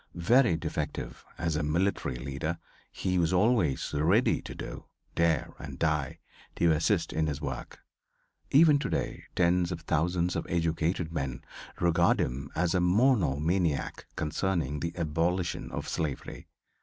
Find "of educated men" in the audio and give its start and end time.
10.35-11.43